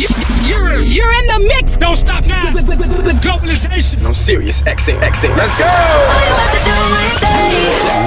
You're, 0.00 0.80
you're 0.80 1.12
in 1.12 1.26
the 1.26 1.40
mix. 1.46 1.76
Don't 1.76 1.96
stop 1.96 2.24
now. 2.26 2.54
With, 2.54 2.66
with, 2.66 2.80
with, 2.80 3.04
with 3.04 3.16
globalization. 3.22 4.04
I'm 4.04 4.14
serious. 4.14 4.62
XM, 4.62 4.98
XM. 5.00 5.36
Let's 5.36 5.58
go. 5.58 5.66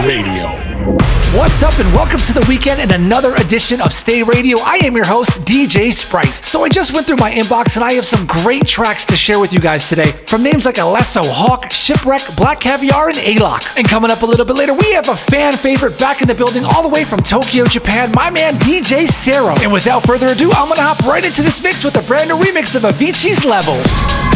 Radio. 0.07 1.22
What's 1.33 1.63
up, 1.63 1.73
and 1.79 1.91
welcome 1.95 2.19
to 2.19 2.33
the 2.33 2.45
weekend 2.47 2.79
and 2.79 2.91
another 2.91 3.33
edition 3.37 3.81
of 3.81 3.91
Stay 3.91 4.21
Radio. 4.21 4.59
I 4.59 4.75
am 4.83 4.95
your 4.95 5.07
host, 5.07 5.31
DJ 5.47 5.91
Sprite. 5.91 6.27
So, 6.45 6.63
I 6.63 6.69
just 6.69 6.93
went 6.93 7.07
through 7.07 7.15
my 7.15 7.31
inbox 7.31 7.75
and 7.75 7.83
I 7.83 7.93
have 7.93 8.05
some 8.05 8.27
great 8.27 8.67
tracks 8.67 9.03
to 9.05 9.15
share 9.15 9.39
with 9.39 9.51
you 9.51 9.59
guys 9.59 9.89
today 9.89 10.11
from 10.11 10.43
names 10.43 10.67
like 10.67 10.75
Alesso, 10.75 11.23
Hawk, 11.25 11.71
Shipwreck, 11.71 12.21
Black 12.37 12.59
Caviar, 12.59 13.09
and 13.09 13.17
Alok. 13.17 13.79
And 13.79 13.89
coming 13.89 14.11
up 14.11 14.21
a 14.21 14.27
little 14.27 14.45
bit 14.45 14.57
later, 14.57 14.75
we 14.75 14.93
have 14.93 15.09
a 15.09 15.15
fan 15.15 15.53
favorite 15.53 15.97
back 15.97 16.21
in 16.21 16.27
the 16.27 16.35
building 16.35 16.65
all 16.65 16.83
the 16.83 16.89
way 16.89 17.03
from 17.03 17.23
Tokyo, 17.23 17.65
Japan, 17.65 18.11
my 18.13 18.29
man 18.29 18.53
DJ 18.57 19.07
Sero. 19.07 19.55
And 19.63 19.73
without 19.73 20.03
further 20.03 20.27
ado, 20.27 20.51
I'm 20.51 20.69
gonna 20.69 20.83
hop 20.83 21.03
right 21.03 21.25
into 21.25 21.41
this 21.41 21.63
mix 21.63 21.83
with 21.83 21.95
a 21.95 22.07
brand 22.07 22.29
new 22.29 22.35
remix 22.35 22.75
of 22.75 22.83
Avicii's 22.83 23.43
Levels. 23.43 24.32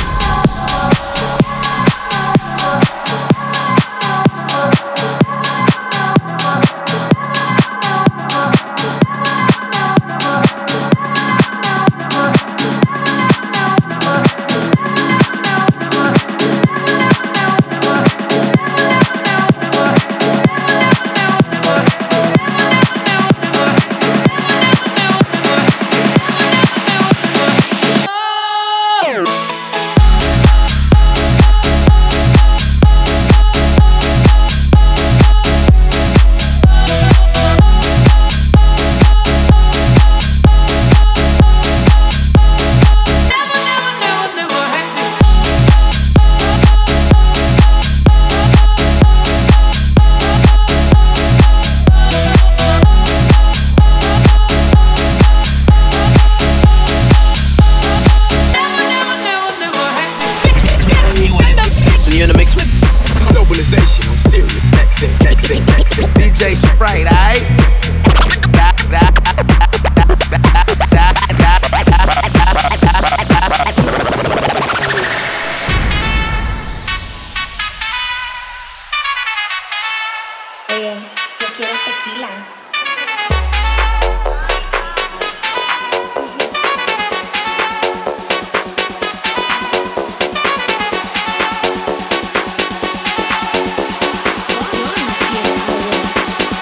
Eh, 80.80 80.94
yo 81.39 81.47
quiero 81.56 81.73
tequila. 81.86 82.30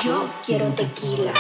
Yo 0.01 0.29
quiero 0.45 0.69
tequila. 0.69 1.33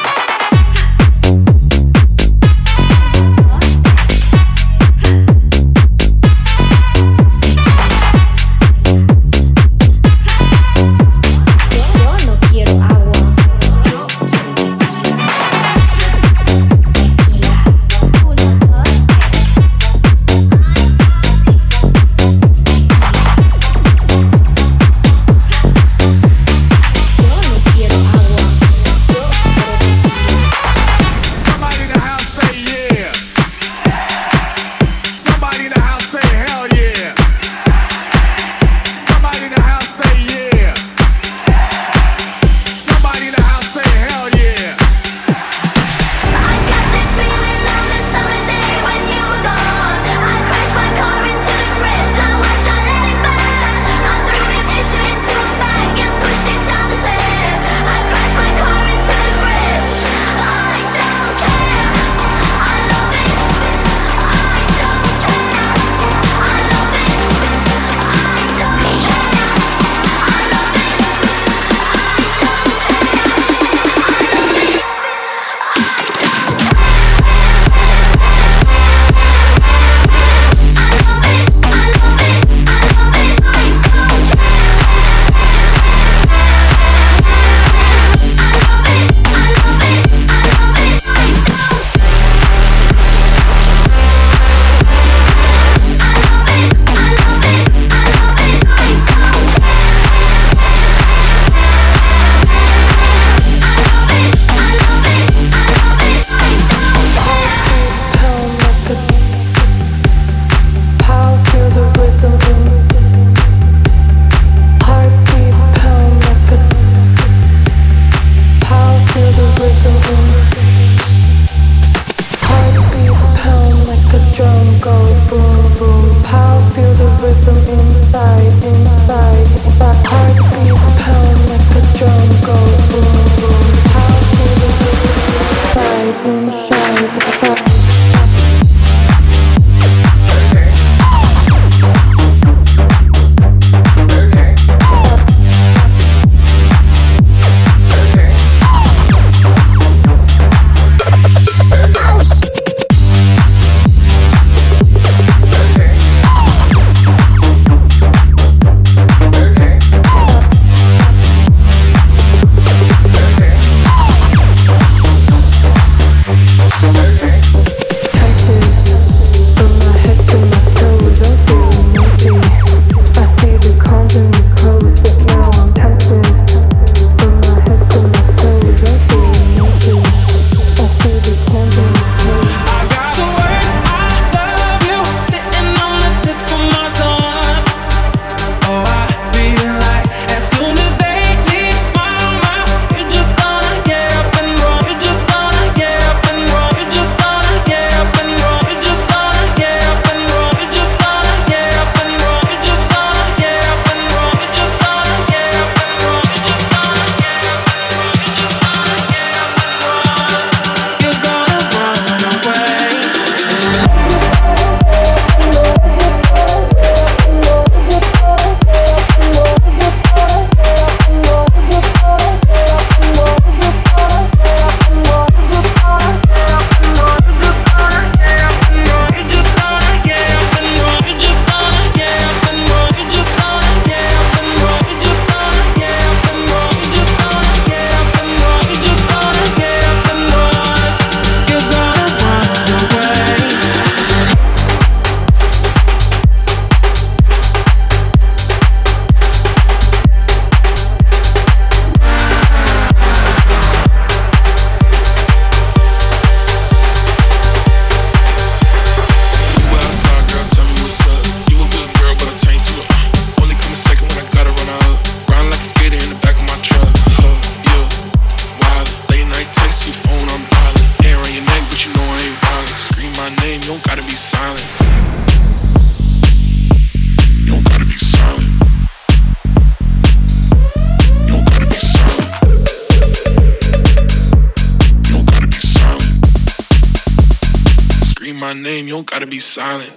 Silent. 289.55 289.94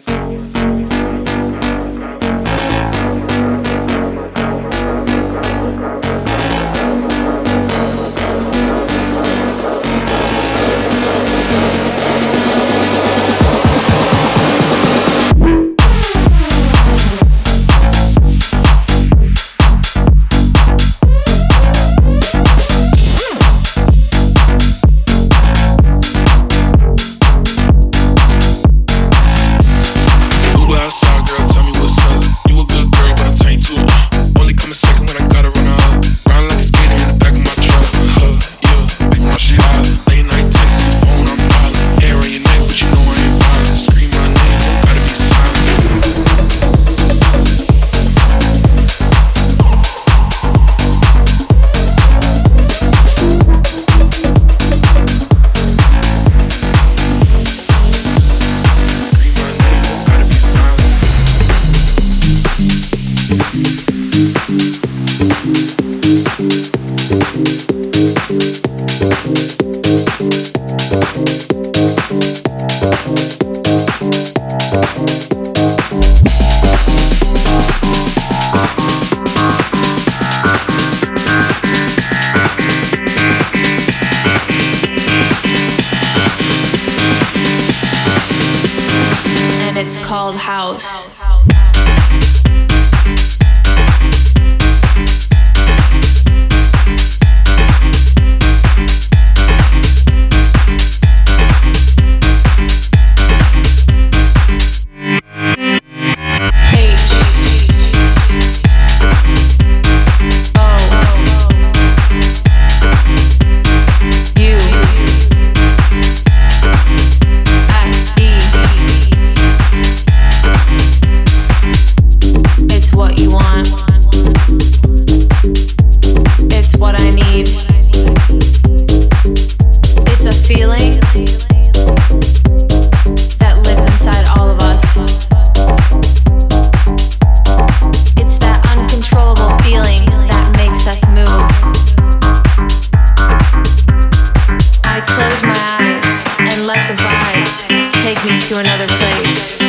to 148.41 148.59
another 148.59 148.87
place, 148.87 149.61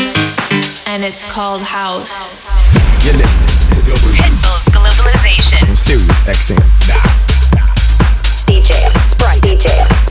and 0.85 1.03
it's 1.03 1.23
called 1.31 1.61
house. 1.61 2.33
You're 3.03 3.15
listening 3.15 3.47
to 3.73 3.91
Pitbull's 4.13 4.65
Globalization. 4.69 5.67
I'm 5.67 5.75
serious 5.75 6.23
XM. 6.23 6.57
Nah. 6.87 7.63
DJ 8.45 8.95
Sprite. 8.97 9.41
DJ 9.41 10.08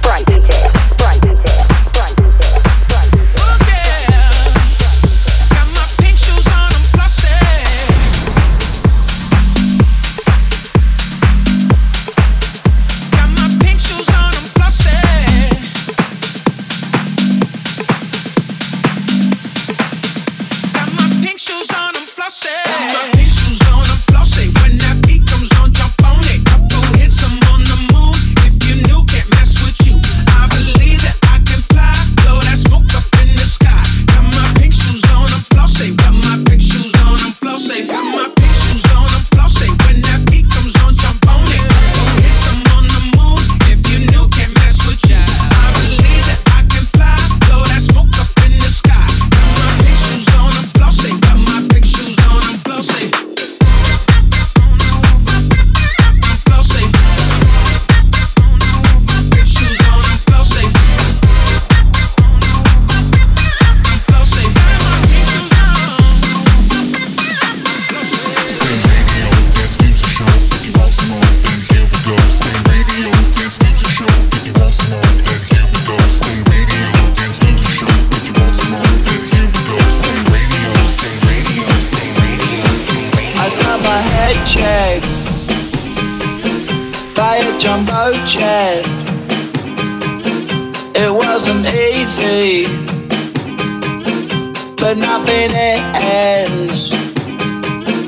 but 94.89 94.97
nothing 94.97 95.53
else. 95.55 96.93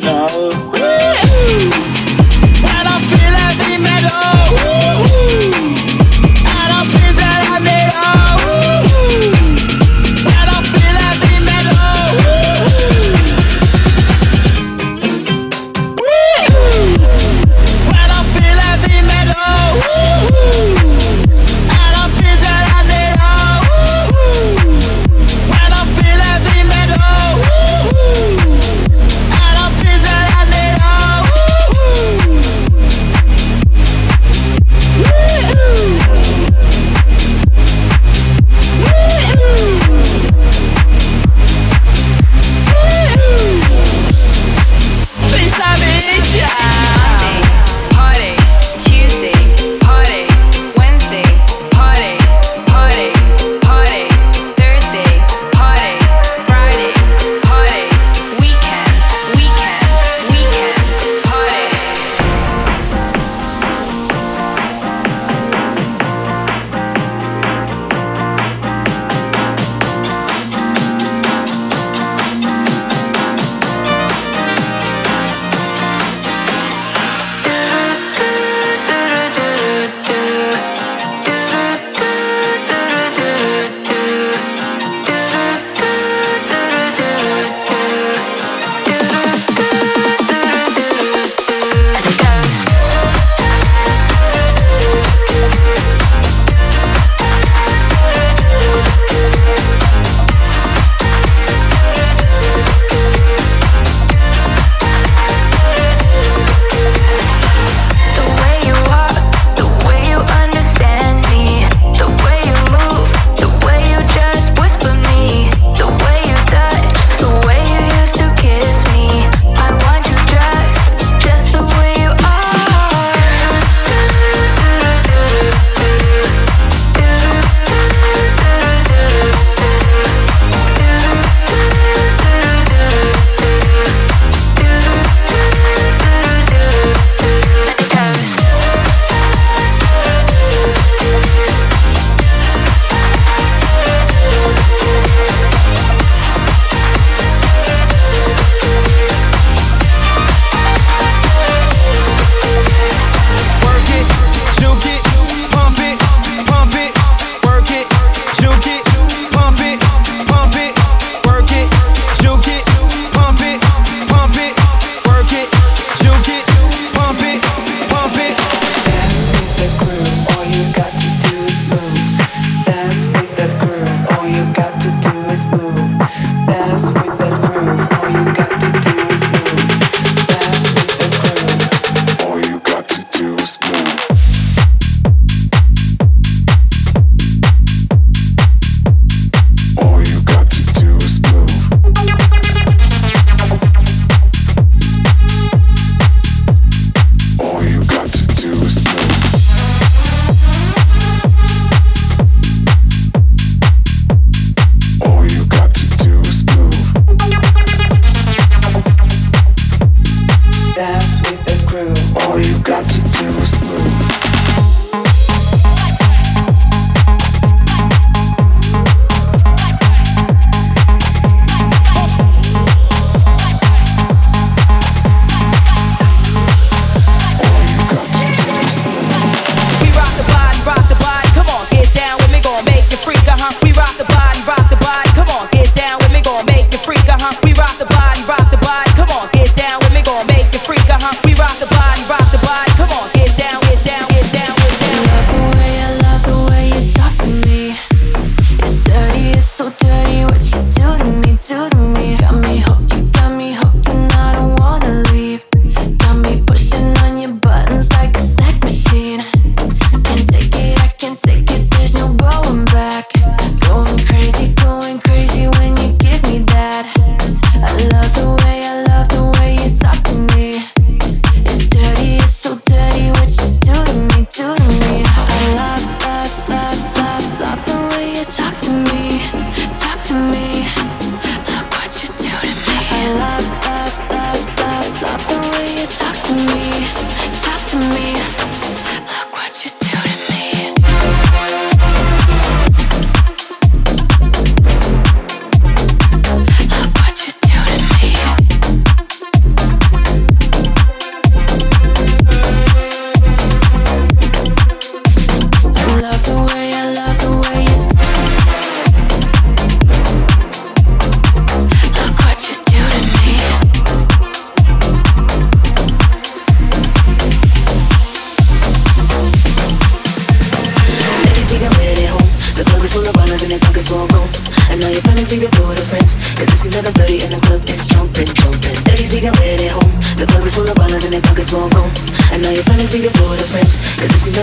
No. 0.03 0.60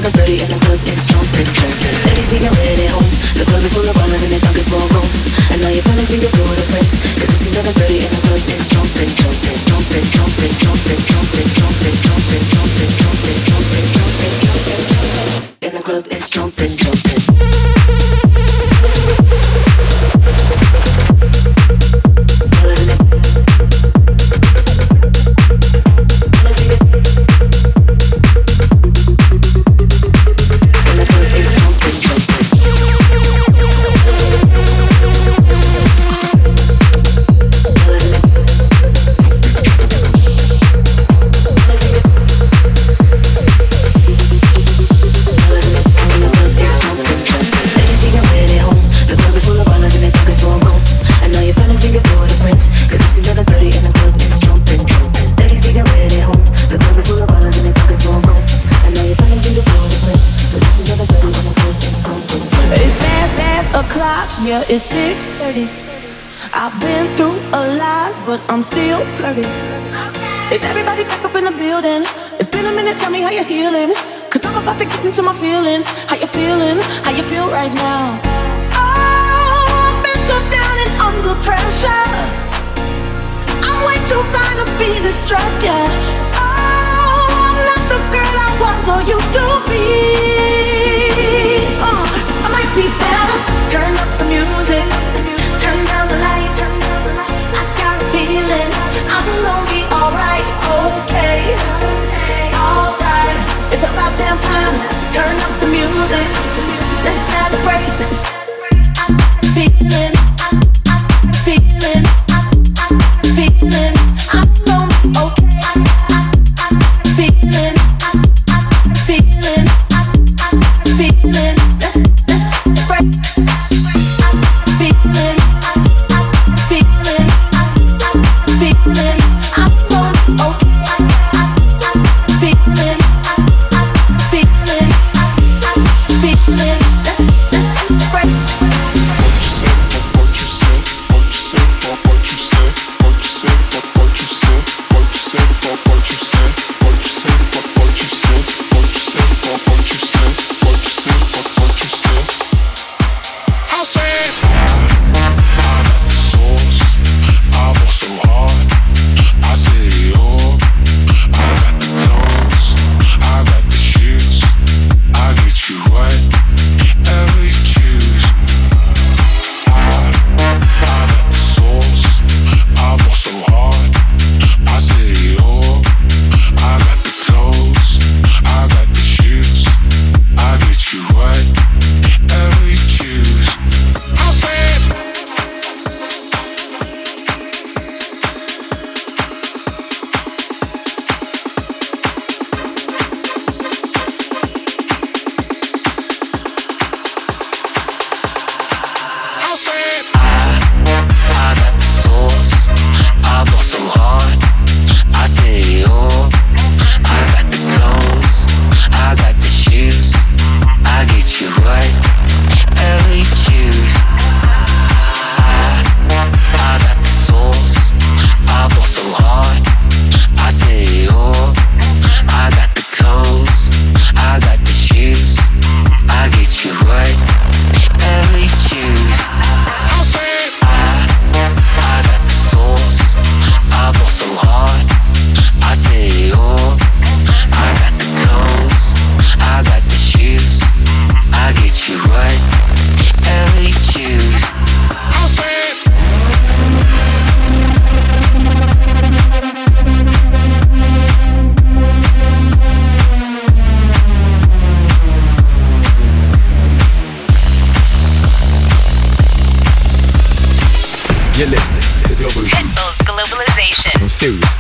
the 0.04 0.12
and 0.44 0.54
the 0.54 0.66
club 0.66 0.80
is 0.88 1.02
strong 1.02 1.26
and 1.26 2.18
it's 2.20 2.32
the 15.76 15.84
club 15.84 16.08
is 16.12 16.26
strong. 16.26 16.87
still 68.68 69.00
flirting. 69.16 69.48
Okay. 70.12 70.56
Is 70.56 70.64
everybody 70.64 71.04
back 71.04 71.24
up 71.24 71.36
in 71.36 71.46
the 71.46 71.56
building? 71.56 72.04
It's 72.40 72.52
been 72.52 72.66
a 72.66 72.74
minute, 72.76 72.98
tell 72.98 73.12
me 73.12 73.22
how 73.22 73.32
you're 73.32 73.48
healing. 73.48 73.96
Cause 74.30 74.44
I'm 74.44 74.62
about 74.62 74.78
to 74.80 74.86
get 74.86 75.06
into 75.06 75.24
my 75.24 75.34
feelings. 75.34 75.88
How 76.10 76.16
you 76.16 76.28
feeling? 76.28 76.78
How 77.06 77.12
you 77.12 77.24
feel 77.24 77.48
right 77.48 77.74
now? 77.74 78.20
Oh, 78.76 79.88
I've 79.88 80.00
been 80.04 80.22
so 80.28 80.36
down 80.52 80.76
and 80.84 80.92
under 81.08 81.36
pressure. 81.48 82.12
I'm 83.64 83.80
way 83.88 83.98
too 84.12 84.22
fine 84.36 84.58
to 84.60 84.68
be 84.76 85.00
distressed, 85.00 85.64
yeah. 85.64 85.88
Oh, 86.36 87.24
I'm 87.48 87.58
not 87.72 87.84
the 87.94 88.00
girl 88.12 88.36
I 88.48 88.52
was 88.64 88.84
or 88.94 89.02
used 89.16 89.32
to 89.40 89.46
be. 89.72 90.27
Turn 105.14 105.40
up 105.40 105.60
the 105.62 105.68
music. 105.68 106.67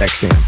Texan. 0.08 0.47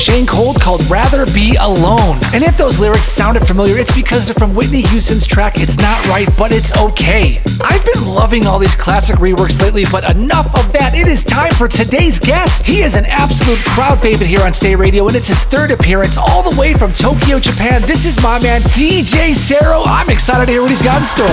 Shane 0.00 0.24
Codd 0.24 0.58
called 0.58 0.82
Rather 0.88 1.26
Be 1.26 1.56
Alone. 1.60 2.16
And 2.32 2.42
if 2.42 2.56
those 2.56 2.78
lyrics 2.78 3.06
sounded 3.06 3.46
familiar, 3.46 3.76
it's 3.76 3.94
because 3.94 4.24
they're 4.24 4.34
from 4.34 4.54
Whitney 4.54 4.80
Houston's 4.80 5.26
track 5.26 5.54
It's 5.56 5.76
Not 5.76 6.02
Right, 6.06 6.26
but 6.38 6.52
It's 6.52 6.74
Okay. 6.74 7.38
I've 7.62 7.84
been 7.84 8.06
loving 8.06 8.46
all 8.46 8.58
these 8.58 8.74
classic 8.74 9.16
reworks 9.16 9.60
lately, 9.60 9.84
but 9.92 10.08
enough 10.16 10.46
of 10.58 10.72
that. 10.72 10.94
It 10.94 11.06
is 11.06 11.22
time 11.22 11.52
for 11.52 11.68
today's 11.68 12.18
guest. 12.18 12.66
He 12.66 12.80
is 12.80 12.96
an 12.96 13.04
absolute 13.04 13.58
crowd 13.58 14.00
favorite 14.00 14.26
here 14.26 14.40
on 14.40 14.54
Stay 14.54 14.74
Radio, 14.74 15.06
and 15.06 15.14
it's 15.14 15.28
his 15.28 15.44
third 15.44 15.70
appearance 15.70 16.16
all 16.16 16.48
the 16.48 16.58
way 16.58 16.72
from 16.72 16.94
Tokyo, 16.94 17.38
Japan. 17.38 17.82
This 17.82 18.06
is 18.06 18.20
my 18.22 18.40
man, 18.40 18.62
DJ 18.72 19.34
Sero. 19.34 19.82
I'm 19.84 20.08
excited 20.08 20.46
to 20.46 20.52
hear 20.52 20.62
what 20.62 20.70
he's 20.70 20.80
got 20.82 21.00
in 21.00 21.04
store. 21.04 21.26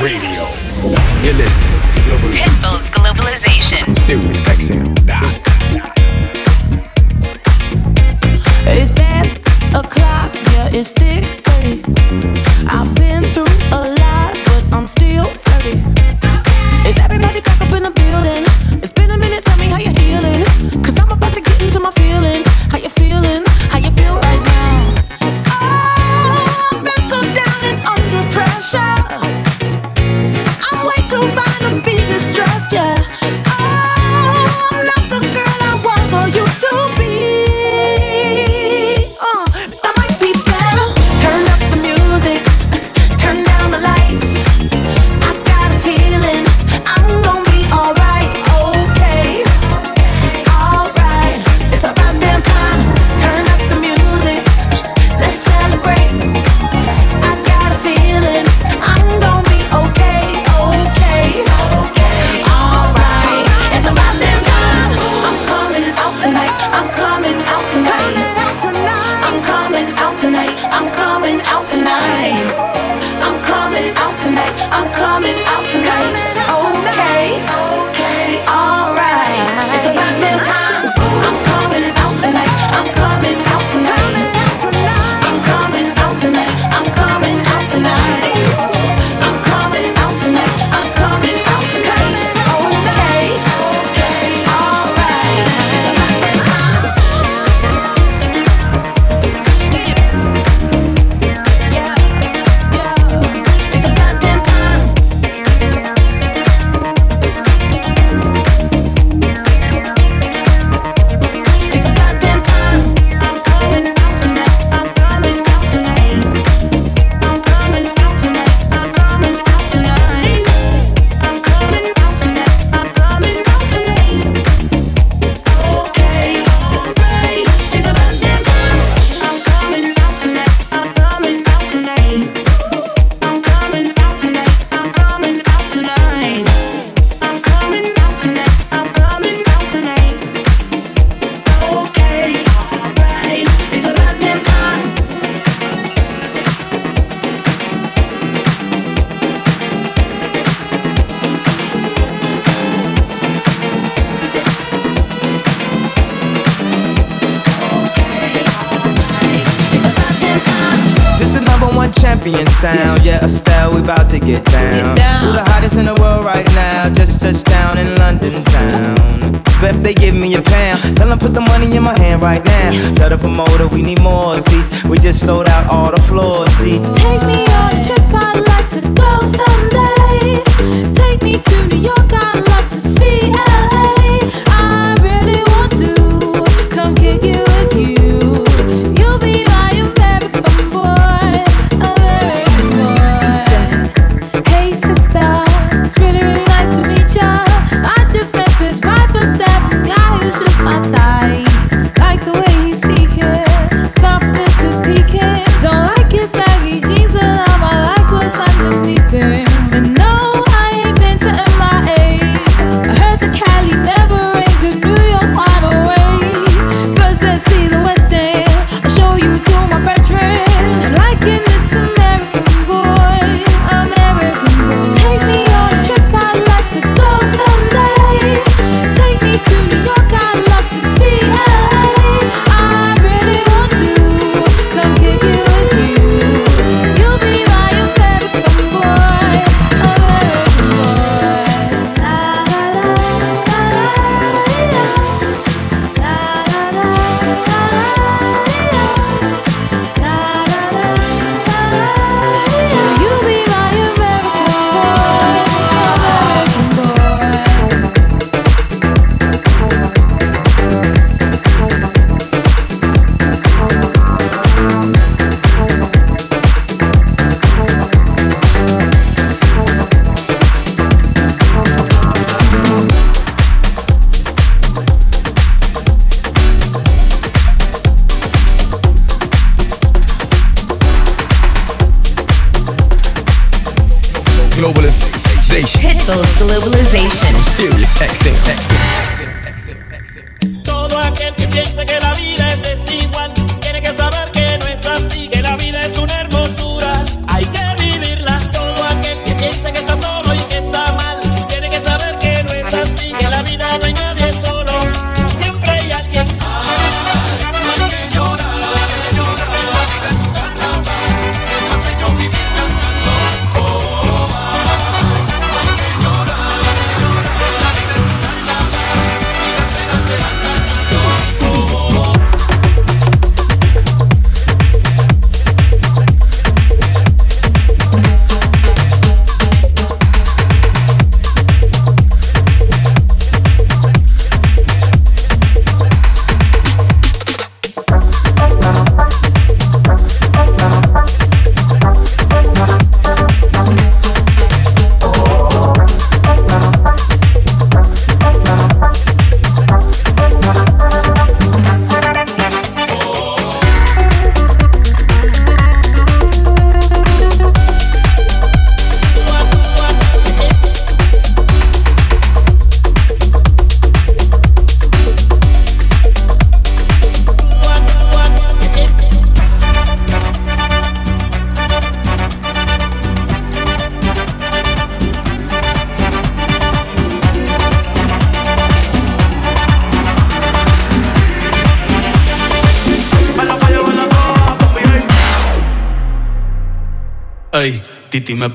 Radio. 0.00 0.48
You're 1.22 1.34
listening. 1.34 1.68
Pitbull's 2.32 2.88
Globalization. 2.88 3.94
Sirius 3.94 4.42
XM. 4.44 5.57
it's 8.80 8.92
bad 8.92 9.38
o'clock, 9.74 10.34
yeah, 10.34 10.68
it's 10.72 10.92
thick 10.92 11.44
30. 11.46 12.47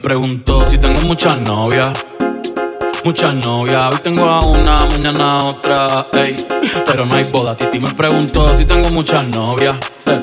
Preguntó 0.03 0.69
si 0.69 0.77
tengo 0.77 1.01
muchas 1.03 1.39
novias. 1.39 1.93
Muchas 3.05 3.33
novias, 3.35 3.93
hoy 3.93 3.99
tengo 4.03 4.25
a 4.25 4.41
una, 4.41 4.85
mañana 4.85 5.45
otra, 5.45 6.07
ey. 6.11 6.35
Pero 6.85 7.05
no 7.05 7.15
hay 7.15 7.23
boda. 7.23 7.55
Titi 7.55 7.79
me 7.79 7.91
preguntó 7.93 8.55
si 8.55 8.65
tengo 8.65 8.89
muchas 8.89 9.25
novias. 9.27 9.77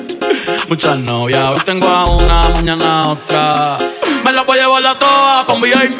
Muchas 0.69 0.97
novias, 0.99 1.49
hoy 1.49 1.59
tengo 1.65 1.87
a 1.87 2.05
una, 2.05 2.49
mañana 2.49 3.09
otra. 3.09 3.77
Me 4.23 4.31
la 4.31 4.43
voy 4.43 4.57
a 4.59 4.61
llevar 4.61 4.85
a 4.85 4.97
todas 4.97 5.45
con 5.45 5.59
VIP, 5.59 5.99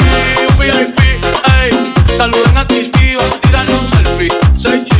un 0.49 0.59
VIP, 0.59 0.99
ey. 1.61 1.93
Saluden 2.15 2.57
a 2.57 2.65
Titi, 2.65 3.15
vamos 3.15 3.35
a 3.35 3.39
tirarle 3.41 3.73
un 3.73 3.87
selfie. 3.87 4.90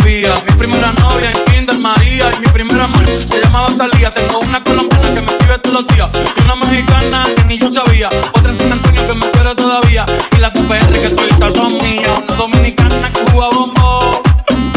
Mi 0.00 0.54
primera 0.56 0.90
novia 0.92 1.30
en 1.30 1.44
Kinder 1.52 1.78
María 1.78 2.30
y 2.34 2.40
mi 2.40 2.46
primera 2.46 2.84
amor 2.84 3.04
se 3.06 3.42
llamaba 3.42 3.68
Talía. 3.76 4.08
Tengo 4.08 4.38
una 4.38 4.64
colombiana 4.64 5.14
que 5.14 5.20
me 5.20 5.26
escribe 5.26 5.58
todos 5.58 5.82
los 5.82 5.86
días. 5.88 6.08
Y 6.34 6.42
una 6.44 6.56
mexicana 6.56 7.24
que 7.36 7.44
ni 7.44 7.58
yo 7.58 7.70
sabía. 7.70 8.08
Otra 8.08 8.52
en 8.52 8.56
San 8.56 8.72
Antonio 8.72 9.06
que 9.06 9.14
me 9.14 9.30
quiere 9.30 9.54
todavía. 9.54 10.06
Y 10.34 10.38
la 10.38 10.50
TPR 10.50 10.92
que 10.92 11.06
estoy 11.06 11.28
son 11.54 11.76
mía. 11.82 12.08
Una 12.26 12.36
dominicana 12.36 13.12
que 13.12 13.20
Cuba 13.32 13.50
bombón. 13.50 14.22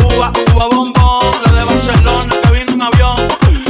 Cuba, 0.02 0.34
Cuba 0.52 0.68
bombón. 0.68 1.42
La 1.46 1.52
de 1.54 1.64
Barcelona 1.64 2.36
que 2.44 2.52
vino 2.52 2.74
en 2.74 2.82
avión. 2.82 3.16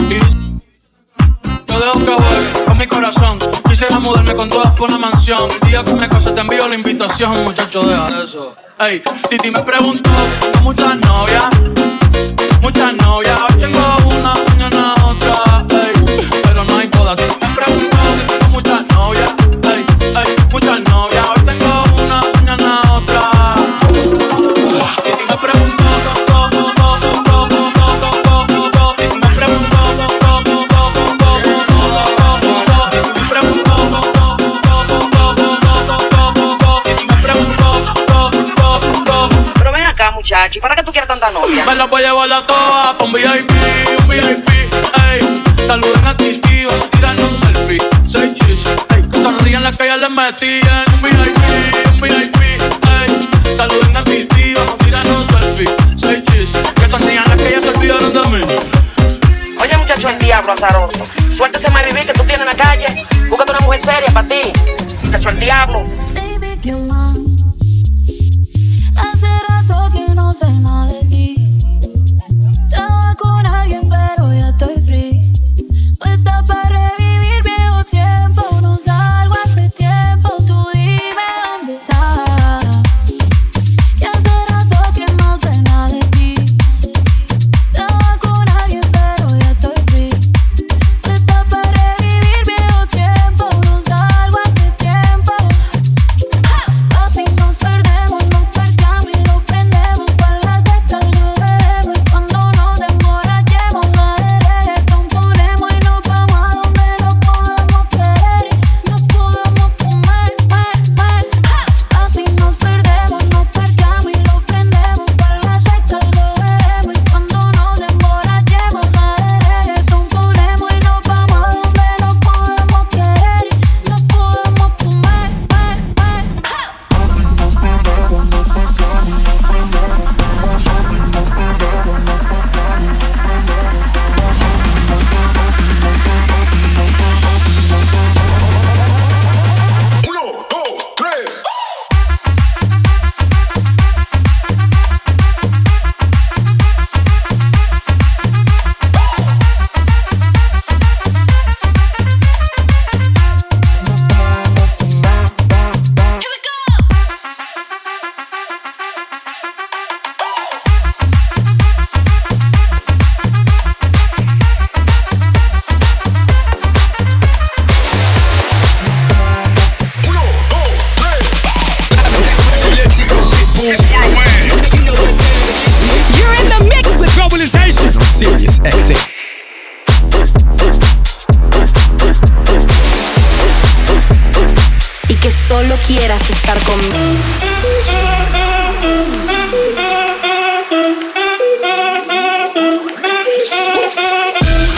Y 0.10 1.71
yo 1.71 1.79
dejo 1.79 1.99
que 1.99 2.12
juegue 2.12 2.65
con 2.65 2.77
mi 2.77 2.88
corazón. 2.88 3.38
Quisiera 3.69 3.99
mudarme 3.99 4.34
con 4.36 4.49
todas 4.49 4.71
por 4.71 4.89
una 4.89 4.97
mansión. 4.97 5.47
El 5.62 5.69
día 5.69 5.84
que 5.84 5.93
me 5.93 6.10
case 6.10 6.31
te 6.31 6.41
envío 6.41 6.67
la 6.67 6.73
invitación, 6.73 7.43
muchacho, 7.43 7.84
deja 7.84 8.23
eso. 8.23 8.55
Ey, 8.77 9.01
Titi 9.29 9.51
me 9.51 9.62
preguntó, 9.62 10.10
¿y 40.53 40.60
para 40.60 40.75
qué 40.75 40.84
tú 40.84 40.91
quieres 40.91 41.08
tanta 41.08 41.31
novia? 41.31 41.65
Me 41.65 41.75
la 41.75 41.86
voy 41.86 42.03
a 42.03 42.08
llevar 42.08 42.31
a 42.31 42.45
todas 42.45 42.95
un 43.01 43.12
VIP, 43.12 43.51
un 43.99 44.08
VIP, 44.08 44.49
ey. 45.12 45.43
Saluden 45.65 46.05
a 46.05 46.10
a 46.10 46.89
tirarle 46.89 47.23
un 47.23 47.38
selfie. 47.38 47.79
Seis 48.08 48.36
chis, 48.36 48.63
ey. 48.95 49.01
Que 49.10 49.17
sonrían 49.17 49.63
las 49.63 49.75
que 49.75 49.88
ya 49.88 49.97
les 49.97 50.10
metí 50.12 50.60
en 50.60 50.93
un 50.93 51.01
VIP, 51.01 51.93
un 51.93 52.01
VIP, 52.01 52.41
ey. 52.41 53.29
Saluden 53.58 53.95
a 53.95 53.99
a 53.99 54.77
tirarle 54.77 55.12
un 55.12 55.25
selfie. 55.25 55.69
Seis 55.97 56.23
chis, 56.25 56.51
que 56.75 56.88
sonrían 56.88 57.23
las 57.27 57.41
que 57.41 57.51
ya 57.51 57.62
se 57.62 57.69
olvidaron 57.69 58.13
de 58.13 58.21
mí. 58.29 58.45
Oye, 59.60 59.77
muchacho, 59.77 60.10
el 60.10 60.19
diablo 60.19 60.53
azaroso. 60.53 61.03
Suéltese 61.36 61.71
más 61.71 61.86
vivir 61.86 62.05
que 62.05 62.13
tú 62.13 62.23
tienes 62.23 62.41
en 62.41 62.47
la 62.47 62.55
calle. 62.55 63.08
Búscate 63.29 63.51
una 63.51 63.62
mujer 63.62 63.81
seria 63.81 64.12
para 64.13 64.27
ti. 64.27 64.41
Muchacho, 65.03 65.29
el 65.29 65.39
diablo. 65.39 66.05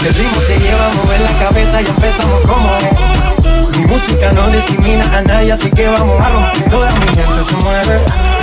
El 0.08 0.14
ritmo 0.14 0.40
te 0.48 0.58
lleva 0.58 0.88
a 0.88 0.94
mover 0.94 1.20
la 1.20 1.38
cabeza 1.38 1.82
y 1.82 1.86
empezamos 1.86 2.40
como 2.44 2.78
es. 2.78 3.78
Mi 3.78 3.86
música 3.88 4.32
no 4.32 4.48
discrimina 4.48 5.04
a 5.18 5.22
nadie, 5.22 5.52
así 5.52 5.70
que 5.70 5.86
vamos 5.86 6.18
a 6.22 6.30
romper. 6.30 6.70
Toda 6.70 6.92
mi 6.92 7.08
gente 7.08 7.44
se 7.46 7.56
mueve. 7.58 7.98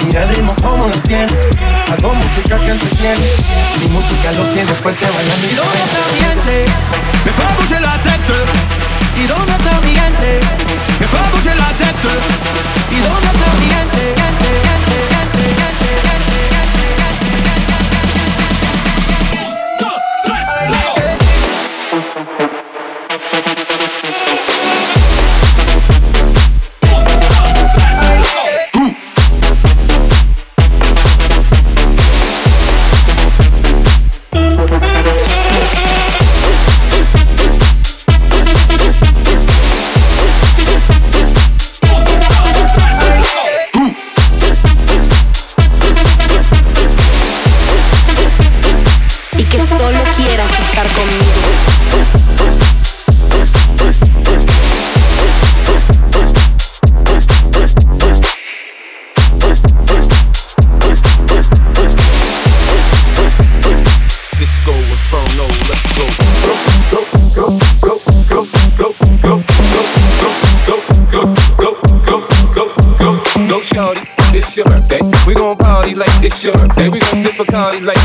Mira 0.04 0.24
el 0.24 0.28
ritmo 0.28 0.54
como 0.62 0.88
nos 0.88 1.02
tiene. 1.04 1.32
Hago 1.90 2.12
música 2.12 2.60
que 2.60 2.68
entretiene. 2.68 3.28
Mi 3.80 3.88
música 3.88 4.32
los 4.32 4.52
tiene 4.52 4.70
fuerte 4.74 5.06
bailando. 5.06 5.46
¿Y 5.46 5.54
dónde 5.54 5.78
está 5.88 6.00
mi 6.12 6.18
gente? 6.20 6.66
Me 7.24 7.32
fais 7.32 7.56
bouger 7.56 7.80
la 7.80 7.96
tête. 8.02 8.36
¿Y 9.16 9.26
dónde 9.26 9.52
está 9.54 9.80
mi 9.80 9.94
gente? 9.96 10.40
Me 11.00 11.06
fais 11.06 11.30
bouger 11.32 11.56
la 11.56 11.72
tête. 11.80 12.12
¿Y 12.92 13.00
dónde 13.00 13.28
está 13.32 13.46
mi 13.56 13.66
gente, 13.72 14.02
gente, 14.20 14.63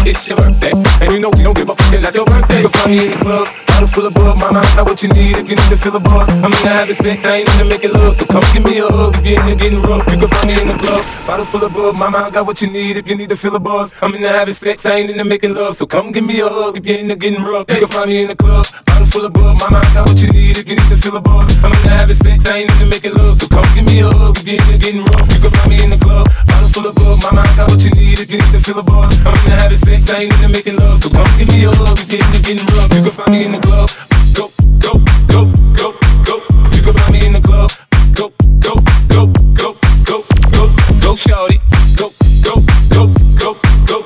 it's 0.10 0.28
your 0.28 0.38
birthday. 0.38 0.72
And 1.02 1.14
you 1.14 1.20
know 1.20 1.30
we 1.30 1.44
don't 1.44 1.56
give 1.56 1.70
a 1.70 1.76
fuck, 1.76 1.94
it's 1.94 2.02
not 2.02 2.14
your 2.16 2.26
birthday. 2.26 2.62
You 2.64 2.70
can 2.70 2.80
find 2.80 2.92
me 2.92 3.06
in 3.06 3.12
the 3.12 3.18
club, 3.24 3.48
bottle 3.68 3.88
full 3.88 4.06
of 4.08 4.14
bug. 4.14 4.38
Mama, 4.38 4.60
I 4.60 4.76
got 4.76 4.86
what 4.86 5.04
you 5.04 5.10
need 5.10 5.38
if 5.38 5.50
you 5.50 5.56
need 5.56 5.70
to 5.70 5.78
feel 5.78 5.96
a 5.96 6.00
buzz. 6.00 6.30
I'm 6.30 6.52
into 6.52 6.68
having 6.68 6.96
sex, 6.96 7.26
I 7.26 7.38
ain't 7.38 7.50
into 7.50 7.66
making 7.66 7.94
love. 7.94 8.16
So 8.16 8.26
come 8.26 8.44
give 8.54 8.64
me 8.66 8.80
a 8.80 8.88
hug 8.88 9.18
if 9.18 9.26
you're 9.26 9.40
into 9.40 9.56
getting 9.56 9.82
rough. 9.82 10.08
You 10.08 10.18
can 10.18 10.28
find 10.28 10.48
me 10.48 10.62
in 10.62 10.68
the 10.70 10.78
club, 10.78 11.06
bottle 11.28 11.46
full 11.46 11.64
of 11.64 11.74
bug. 11.74 11.96
Mama, 11.96 12.18
I 12.18 12.30
got 12.30 12.46
what 12.46 12.62
you 12.62 12.70
need 12.70 12.98
if 12.98 13.08
you 13.08 13.16
need 13.16 13.30
to 13.30 13.38
feel 13.38 13.56
a 13.56 13.60
buzz. 13.60 13.94
I'm 14.02 14.14
into 14.16 14.30
having 14.30 14.54
sex, 14.54 14.86
I 14.86 14.96
ain't 14.98 15.12
into 15.12 15.24
making 15.24 15.54
love. 15.54 15.76
So 15.76 15.86
come 15.86 16.12
give 16.12 16.24
me 16.24 16.40
a 16.42 16.50
hug 16.50 16.78
if 16.78 16.86
you're 16.86 17.00
into 17.00 17.16
getting 17.16 17.44
rough. 17.44 17.70
You 17.70 17.80
can 17.80 17.88
find 17.88 18.10
me 18.10 18.22
in 18.24 18.30
the 18.30 18.36
club, 18.36 18.66
bottle 18.86 19.08
full 19.08 19.26
of 19.26 19.34
bug. 19.34 19.60
Mama, 19.60 19.80
I 19.84 19.94
got 19.94 20.08
what 20.08 20.18
you 20.20 20.30
need 20.32 20.58
if 20.58 20.68
you 20.68 20.76
need 20.76 20.90
to 20.90 20.98
feel 20.98 21.16
a 21.16 21.22
buzz. 21.22 21.58
I'm 21.64 21.72
into 21.72 21.90
having 21.90 22.16
sex, 22.16 22.48
I 22.48 22.58
ain't 22.58 22.72
into 22.72 22.86
making 22.86 23.14
love. 23.14 23.38
So 23.38 23.48
come 23.48 23.66
give 23.76 23.86
me 23.86 24.00
a 24.00 24.10
hug 24.10 24.38
if 24.38 24.48
you're 24.48 24.62
into 24.62 24.78
getting 24.78 25.04
rough. 25.04 25.32
You 25.34 25.40
can 25.40 25.52
find 25.52 25.70
me 25.70 25.84
in 25.84 25.90
the 25.92 25.98
club, 25.98 26.28
full 26.74 26.88
of 26.88 26.96
bug. 26.96 27.22
Mama, 27.22 27.42
I 27.42 27.56
got 27.56 27.70
what 27.70 27.82
you 27.82 27.92
need 27.92 28.20
if 28.20 28.30
you 28.30 28.38
need 28.38 28.52
to 28.52 28.60
feel 28.60 28.80
a 28.80 28.84
buzz. 28.84 29.20
I'm 29.26 29.34
into 29.34 29.52
having 29.52 29.78
sex, 29.78 30.10
I 30.10 30.24
ain't 30.24 30.34
into 30.34 30.50
making 30.50 30.78
love. 30.78 31.02
So 31.02 31.10
come 31.10 31.28
give 31.38 31.48
me 31.50 31.66
a 31.66 31.72
hug 31.72 32.00
if 32.00 32.12
you're 32.12 32.26
into 32.26 32.42
getting 32.42 32.66
rough. 32.76 32.92
You 32.94 33.02
can 33.02 33.12
find 33.12 33.32
me 33.32 33.46
in 33.46 33.52
the 33.54 33.60
club. 33.60 33.90
Go, 34.34 34.50
go, 34.80 34.94
go, 35.28 35.46
go, 35.76 35.88
go. 36.26 36.36
You 36.76 36.82
can 36.82 36.94
find 36.94 37.12
me 37.14 37.26
in 37.26 37.34
the 37.34 37.42
club. 37.42 37.72
Go, 38.14 38.32
go, 38.60 38.76
go, 39.10 39.28
go, 39.56 39.76
go, 40.06 40.24
go, 40.54 40.66
go, 41.02 41.16
shorty. 41.16 41.60
Go, 41.98 42.12
go, 42.44 42.56
go, 42.90 43.08
go, 43.40 43.56
go, 43.86 43.98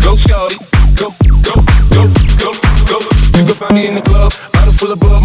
go, 0.00 0.16
shorty. 0.16 0.56
Go, 0.94 1.14
go, 1.42 1.54
go, 1.94 2.04
go, 2.38 2.50
go. 2.86 2.98
You 3.38 3.44
can 3.46 3.54
find 3.54 3.74
me 3.74 3.86
in 3.86 3.94
the 3.94 4.02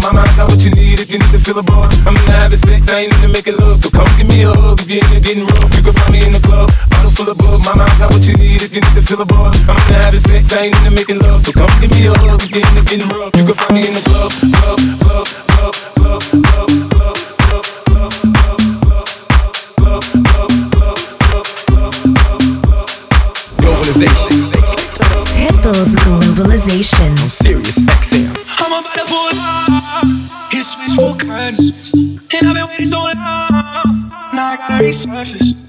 Mama, 0.04 0.20
I 0.20 0.36
got 0.36 0.52
what 0.52 0.60
you 0.60 0.70
need 0.76 1.00
if 1.00 1.08
you 1.08 1.16
need 1.16 1.32
to 1.32 1.40
fill 1.40 1.58
a 1.58 1.62
bar. 1.62 1.88
I'm 2.04 2.12
into 2.12 2.36
having 2.36 2.58
sex, 2.58 2.92
I 2.92 3.08
ain't 3.08 3.14
into 3.14 3.28
making 3.28 3.56
love. 3.56 3.80
So 3.80 3.88
come 3.88 4.04
give 4.20 4.28
me 4.28 4.44
a 4.44 4.52
hug 4.52 4.78
if 4.84 4.90
you're 4.90 5.00
into 5.00 5.20
getting 5.24 5.46
rough. 5.48 5.72
You 5.72 5.80
can 5.80 5.94
find 5.96 6.12
me 6.12 6.20
in 6.20 6.32
the 6.36 6.44
club, 6.44 6.68
bottle 6.92 7.10
full 7.16 7.30
of 7.32 7.38
bug. 7.38 7.64
Mama, 7.64 7.88
I 7.88 7.98
got 7.98 8.12
what 8.12 8.20
you 8.28 8.36
need 8.36 8.60
if 8.60 8.74
you 8.76 8.84
need 8.84 8.94
to 9.00 9.00
fill 9.00 9.22
a 9.22 9.24
bar. 9.24 9.48
I'm 9.64 9.80
into 9.80 9.96
having 10.04 10.20
sex, 10.20 10.52
I 10.52 10.68
ain't 10.68 10.76
into 10.84 10.92
making 10.92 11.24
love. 11.24 11.40
So 11.40 11.56
come 11.56 11.72
give 11.80 11.88
me 11.96 12.04
a 12.04 12.12
hug 12.12 12.36
if 12.44 12.52
you're 12.52 12.60
into 12.68 12.84
getting 12.84 13.08
rough. 13.16 13.32
You 13.32 13.48
can 13.48 13.56
find 13.56 13.72
me 13.72 13.88
in 13.88 13.96
the 13.96 14.04
club, 14.04 14.28
club, 14.52 14.76
club, 15.00 15.24
club, 15.96 16.20
club, 16.20 16.20
club. 16.92 17.24
Globalization. 23.56 24.36
Pitbull's 25.32 25.96
globalization. 25.96 27.08
I'm 27.08 27.32
serious. 27.32 27.63
And 31.46 32.48
I've 32.48 32.54
been 32.54 32.66
waiting 32.68 32.86
so 32.86 33.00
long. 33.00 33.12
Now 33.12 34.52
I 34.52 34.56
gotta 34.66 34.84
resurface. 34.84 35.60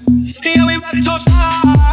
Yeah, 0.42 0.66
we 0.66 0.76
about 0.76 0.94
to 0.94 1.02
talk 1.02 1.20
stars. 1.20 1.85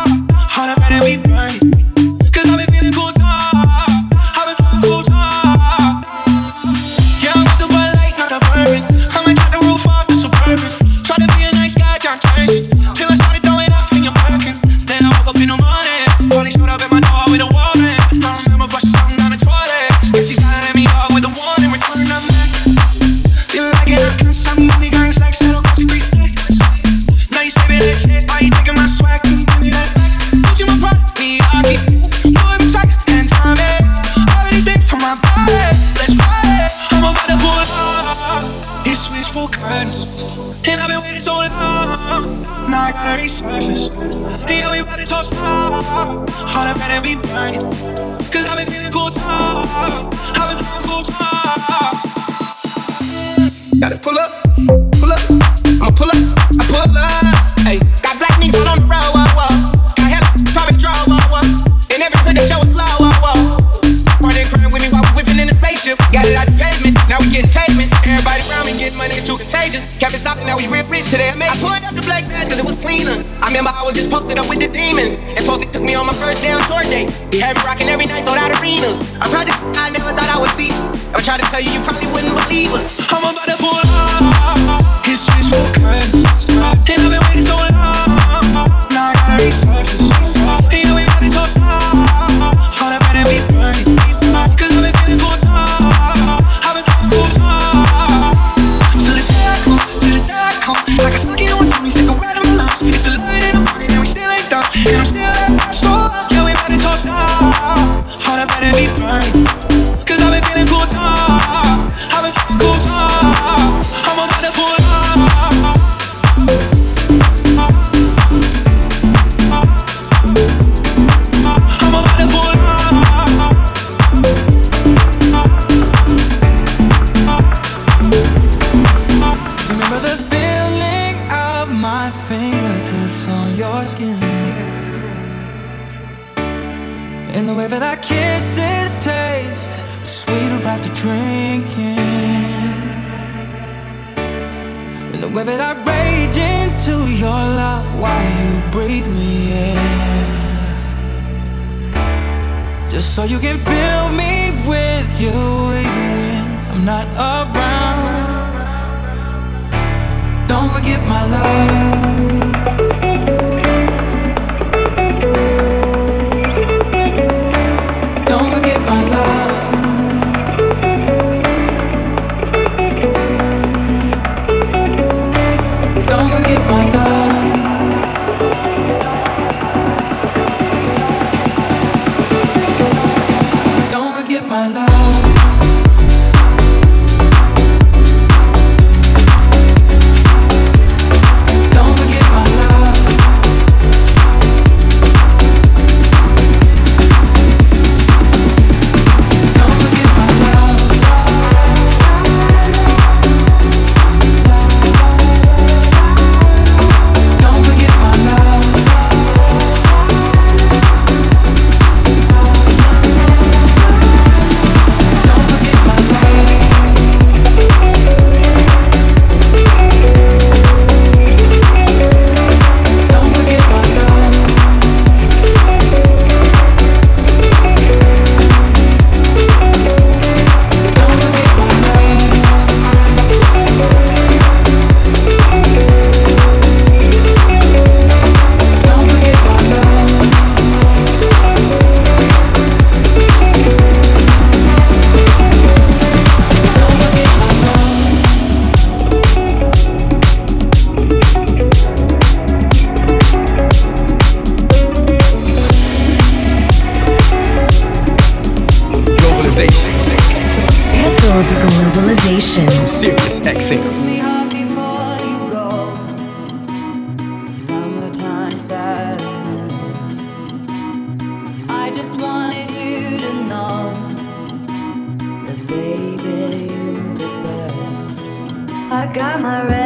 Got 279.13 279.41
my 279.41 279.63
red 279.67 279.82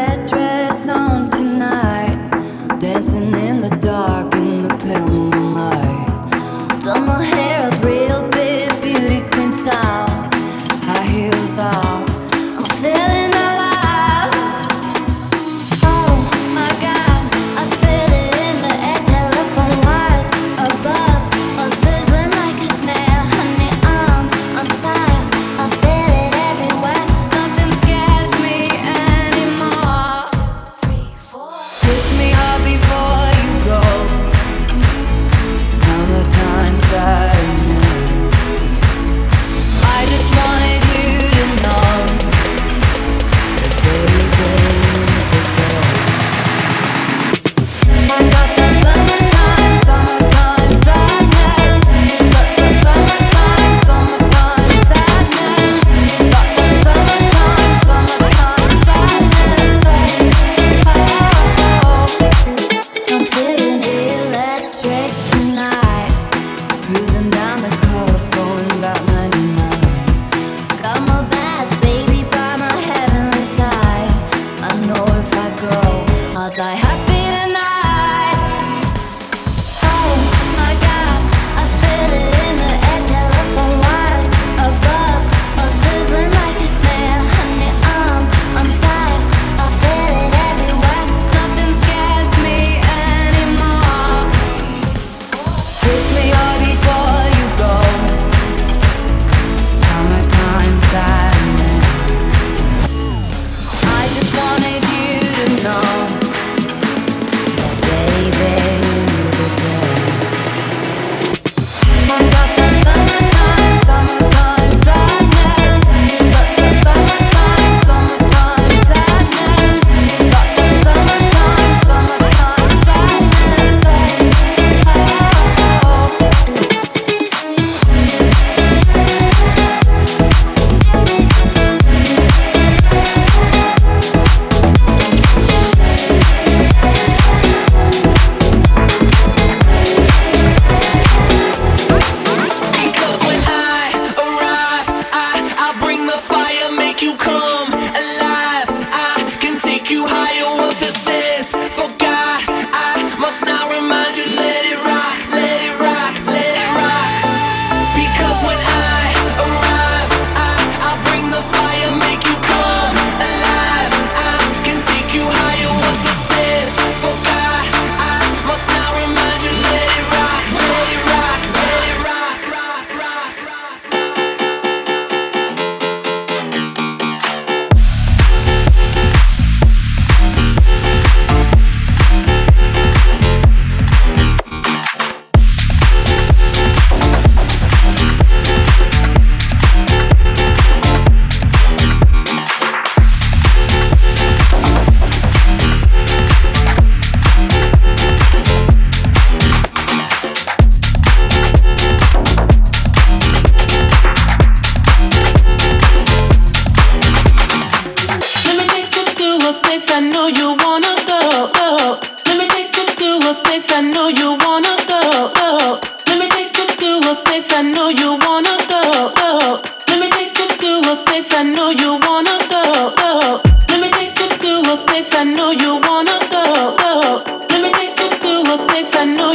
a 220.88 220.95
place 221.05 221.33
I 221.33 221.43
know 221.43 221.69
you 221.69 221.99
wanna 221.99 222.38
go. 222.49 223.41
Let 223.69 223.79
me 223.81 223.91
take 223.91 224.17
you 224.19 224.29
to 224.38 224.73
a 224.73 224.77
place 224.85 225.13
I 225.13 225.23
know 225.25 225.51
you 225.51 225.79
wanna 225.81 226.17
go. 226.31 226.75
go. 226.77 227.23
Let 227.49 227.61
me 227.61 227.71
take 227.73 227.99
you 227.99 228.09
to 228.23 228.53
a 228.53 228.67
place 228.67 228.95
I 228.95 229.03
know. 229.05 229.26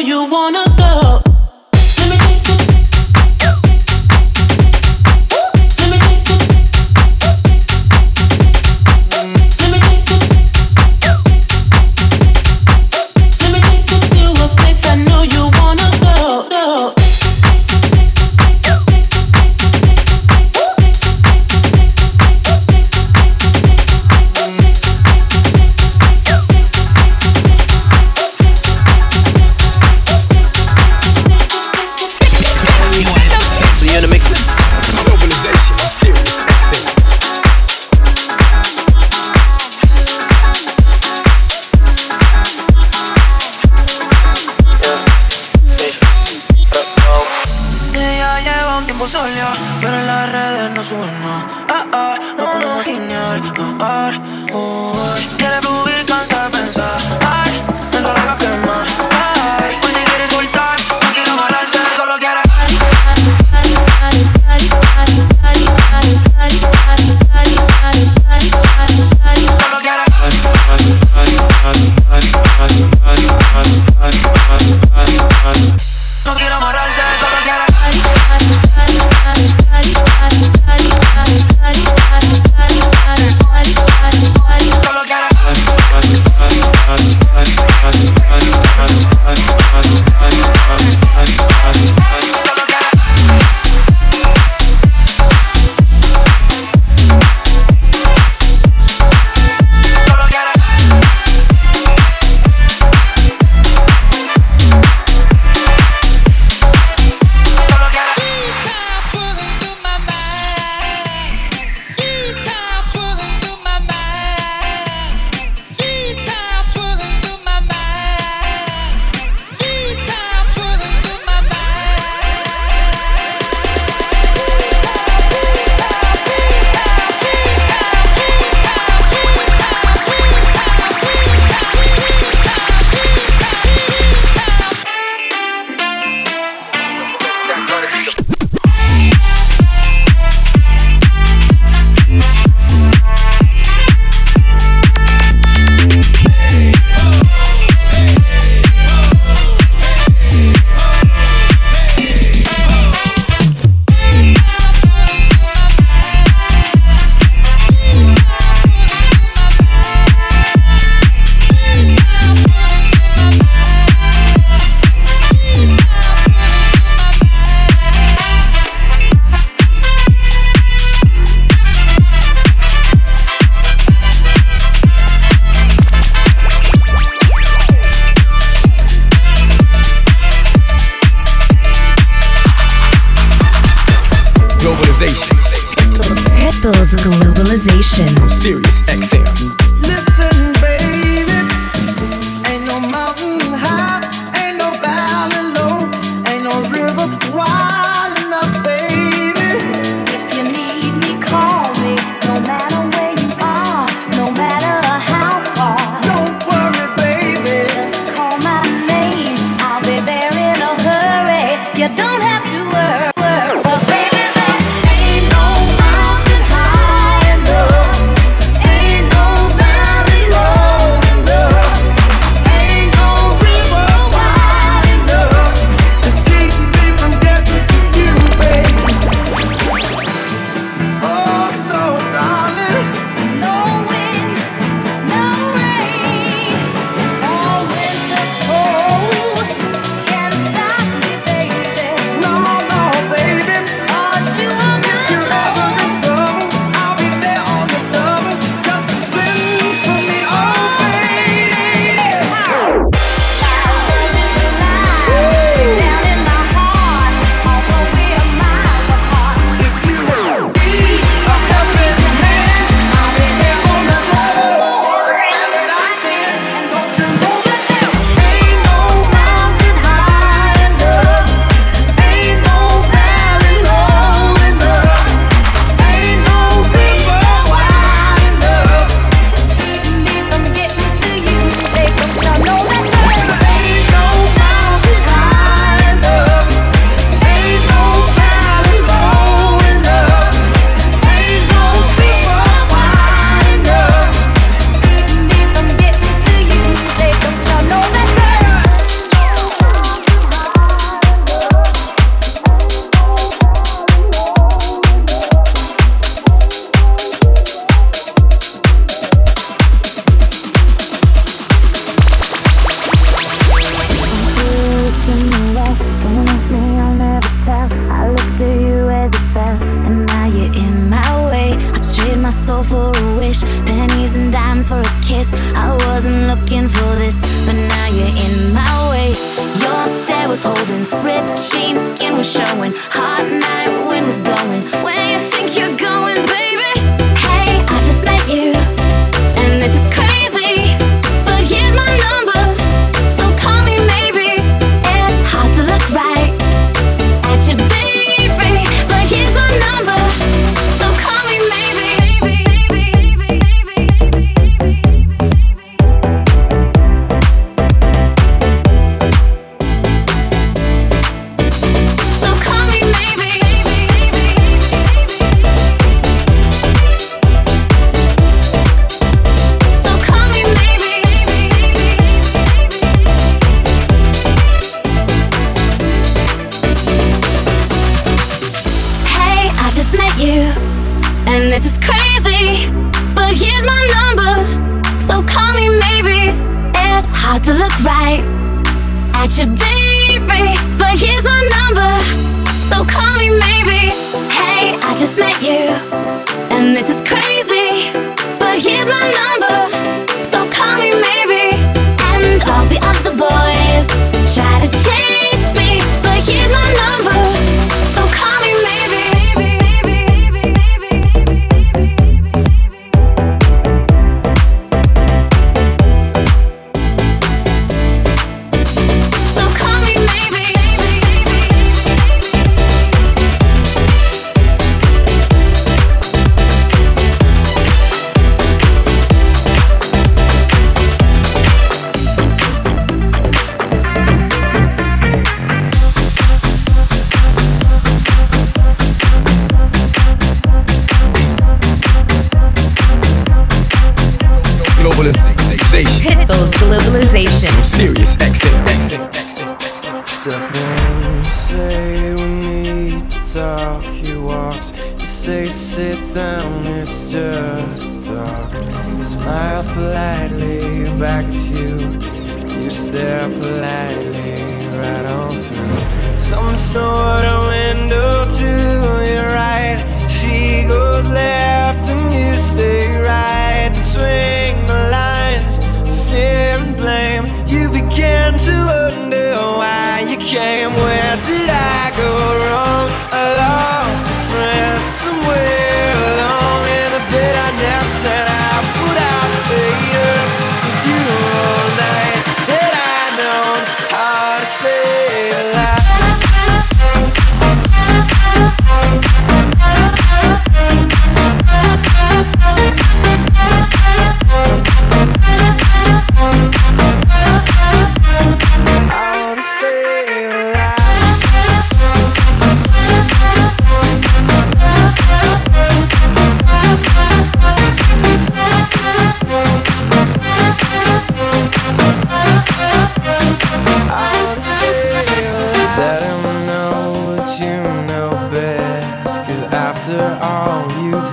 you 0.00 0.24
wanna 0.30 0.57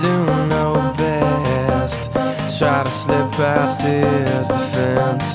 do 0.06 0.46
know 0.52 0.94
best. 0.96 2.10
Try 2.58 2.84
to 2.84 2.90
slip 2.90 3.30
past 3.32 3.82
his 3.82 4.48
defense 4.48 5.26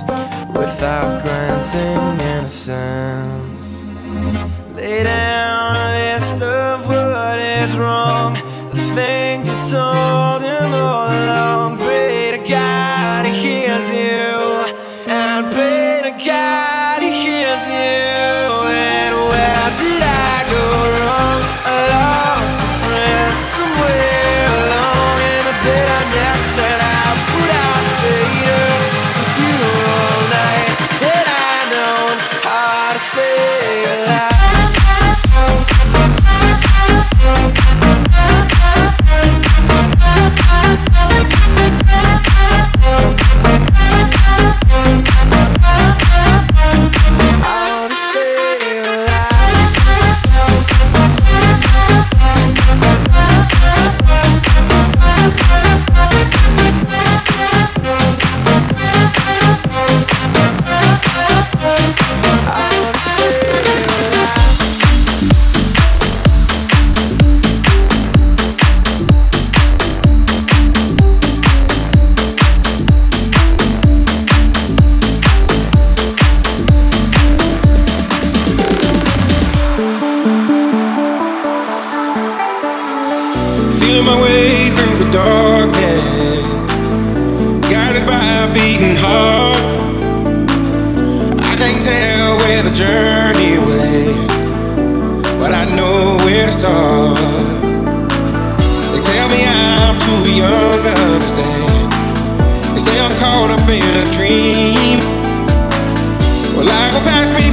without 0.55 1.21
granting 1.23 2.03
innocence. 2.31 3.67
Lay 4.75 5.03
down. 5.03 5.40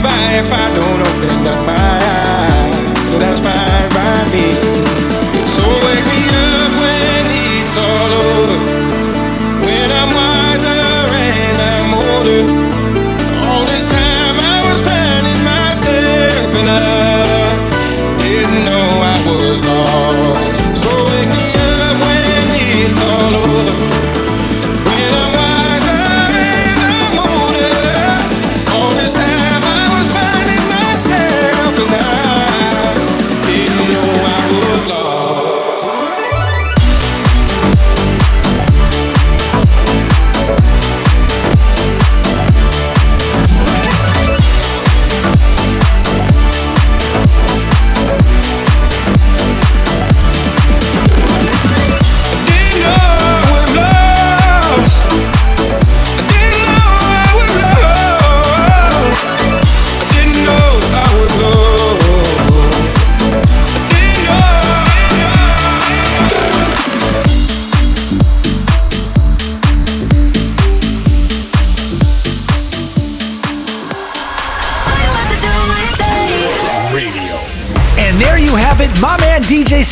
by 0.03 0.39
if 0.39 0.53
I 0.53 0.67
don't 0.75 1.01
open 1.01 1.47
up 1.47 1.67
my 1.67 1.75
eyes. 1.75 3.09
So 3.09 3.19
that's 3.19 3.41
fine 3.41 3.89
by 3.97 4.17
me. 4.33 4.47
So 5.47 5.65
wake 5.87 6.07
me 6.13 6.23
up 6.29 6.73
when 6.83 7.25
it's 7.29 7.75
all 7.77 8.13
over. 8.29 8.59
When 9.65 9.89
I'm 10.01 10.11
wiser 10.15 10.81
and 11.31 11.59
I'm 11.73 11.91
older. 11.95 12.43
All 13.49 13.65
this 13.67 13.87
time 13.91 14.37
I 14.55 14.59
was 14.67 14.79
finding 14.87 15.41
myself 15.43 16.49
and 16.61 16.69
I 16.69 18.15
didn't 18.23 18.65
know 18.69 18.87
I 19.03 19.17
was 19.27 19.65
lost. 19.65 20.63
So 20.83 20.91
wake 21.11 21.31
me 21.37 21.47
up 21.59 21.97
when 22.05 22.47
it's 22.55 23.01
all 23.01 23.35
over. 23.35 23.48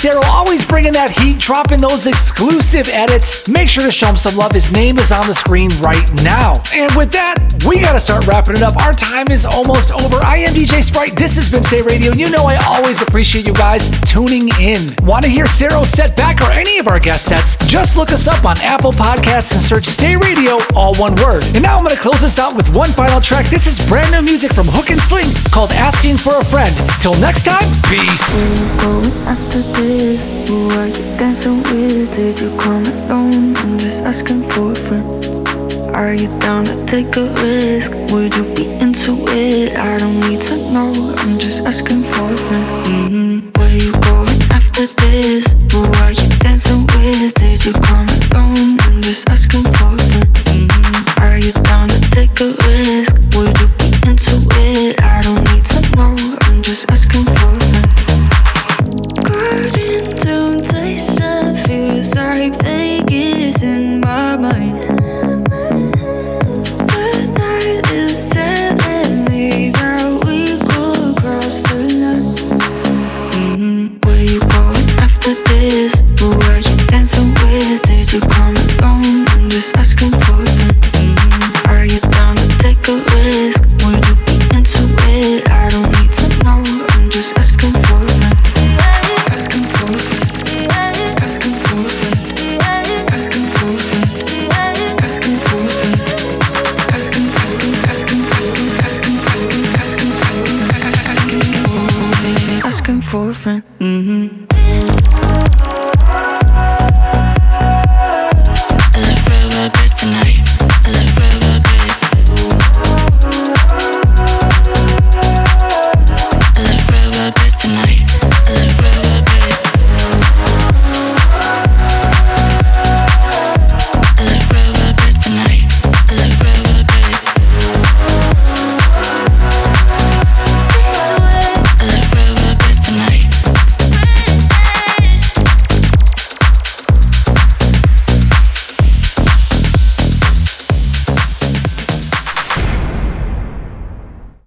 Man 0.05 0.13
Cero 0.13 0.23
always 0.27 0.65
bringing 0.65 0.93
that 0.93 1.11
heat, 1.11 1.39
dropping 1.39 1.81
those 1.81 2.07
exclusive 2.07 2.89
edits. 2.89 3.49
Make 3.49 3.69
sure 3.69 3.83
to 3.83 3.91
show 3.91 4.09
him 4.09 4.17
some 4.17 4.37
love. 4.37 4.53
His 4.53 4.71
name 4.73 4.99
is 4.99 5.13
on 5.13 5.27
the 5.27 5.35
screen 5.35 5.71
right 5.81 6.11
now. 6.23 6.63
And 6.73 6.95
with 6.95 7.13
that, 7.13 7.46
we 7.67 7.81
gotta 7.81 7.99
start 7.99 8.27
wrapping 8.27 8.57
it 8.57 8.63
up. 8.63 8.77
Our 8.85 8.93
time 8.93 9.27
is 9.31 9.45
almost 9.45 9.91
over. 9.91 10.17
I 10.17 10.39
am 10.39 10.55
DJ 10.55 10.83
Sprite. 10.83 11.17
This 11.17 11.35
has 11.37 11.51
been 11.51 11.63
Stay 11.63 11.83
Radio. 11.83 12.13
You 12.13 12.31
know 12.31 12.45
I 12.45 12.57
always 12.67 13.03
appreciate 13.03 13.47
you 13.47 13.53
guys 13.53 13.89
tuning 14.03 14.49
in. 14.61 14.95
Want 15.03 15.25
to 15.25 15.31
hear 15.31 15.47
Cero's 15.47 15.91
set 15.91 16.17
back 16.17 16.41
or 16.41 16.51
any 16.53 16.79
of 16.79 16.87
our 16.87 17.01
guest 17.01 17.25
sets? 17.27 17.57
Just 17.67 17.97
look 17.97 18.13
us 18.13 18.29
up 18.29 18.45
on 18.45 18.57
Apple 18.61 18.93
Podcasts 18.93 19.53
and 19.53 19.61
search 19.61 19.87
Stay 19.87 20.17
Radio, 20.17 20.59
all 20.75 20.95
one 20.97 21.15
word. 21.17 21.45
And 21.55 21.63
now 21.63 21.77
I'm 21.77 21.85
gonna 21.85 21.97
close 21.97 22.23
us 22.23 22.39
out 22.39 22.55
with 22.55 22.75
one 22.75 22.91
final 22.91 23.21
track. 23.21 23.47
This 23.47 23.67
is 23.67 23.85
brand 23.89 24.13
new 24.13 24.23
music 24.23 24.53
from 24.53 24.69
Hook 24.69 24.91
and 24.91 25.01
Sling 25.01 25.35
called 25.51 25.73
Asking 25.73 26.17
for 26.17 26.39
a 26.39 26.45
Friend. 26.45 26.75
Till 27.01 27.15
next 27.19 27.45
time, 27.45 27.67
peace. 27.91 28.77
Are 35.97 36.13
you 36.13 36.29
down 36.41 36.67
to 36.67 36.77
take 36.85 37.17
a 37.17 37.25
risk? 37.41 37.91
Would 38.13 38.37
you 38.37 38.45
be 38.55 38.67
into 38.85 39.17
it? 39.29 39.79
I 39.79 39.97
don't 39.97 40.21
need 40.29 40.43
to 40.43 40.57
know. 40.71 40.93
I'm 41.17 41.39
just 41.39 41.65
asking 41.65 42.03
for 42.03 42.29
a 42.33 42.37
friend. 42.37 42.67
Mm-hmm. 42.85 43.49
Where 43.57 43.75
you 43.75 43.93
going 44.05 44.43
after 44.53 44.87
this? 45.01 45.57
Who 45.73 45.85
are 46.05 46.13
you 46.13 46.29
dancing 46.45 46.85
with? 46.93 47.33
Did 47.37 47.65
you 47.65 47.73
come 47.73 48.07
alone? 48.29 48.77
I'm 48.85 49.01
just 49.01 49.31
asking 49.31 49.65
for 49.65 49.97
a 49.97 50.05
friend. 50.05 50.29
Mm-hmm. 50.53 51.23
Are 51.25 51.39
you 51.39 51.53
down 51.65 51.89
to 51.89 52.01
take 52.11 52.39
a 52.43 52.53
risk? 52.69 53.17
Would 53.33 53.57
you 53.59 53.69
be 53.81 53.89
into 54.05 54.37
it? 54.69 55.01
I 55.03 55.23
don't 55.23 55.43
need 55.49 55.65
to 55.65 55.81
know. 55.97 56.15
I'm 56.43 56.61
just 56.63 56.91
asking 56.91 57.25
for 57.25 57.33
a 57.33 57.37
friend. 57.37 57.66